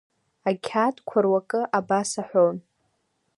Ақьаадқәа 0.49 1.19
руакы 1.23 1.61
абас 1.77 2.11
аҳәон… 2.21 2.57